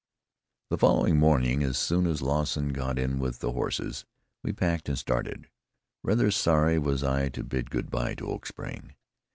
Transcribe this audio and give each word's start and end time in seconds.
The 0.71 0.79
following 0.79 1.19
morning, 1.19 1.61
as 1.61 1.77
soon 1.77 2.07
as 2.07 2.23
Lawson 2.23 2.69
got 2.69 2.97
in 2.97 3.19
with 3.19 3.37
the 3.37 3.51
horses, 3.51 4.03
we 4.41 4.51
packed 4.51 4.89
and 4.89 4.97
started. 4.97 5.47
Rather 6.03 6.31
sorry 6.31 6.79
was 6.79 7.03
I 7.03 7.29
to 7.29 7.43
bid 7.43 7.69
good 7.69 7.91
by 7.91 8.15
to 8.15 8.27
Oak 8.31 8.47
Spring. 8.47 8.95